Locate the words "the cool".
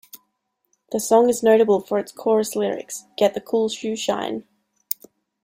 3.35-3.69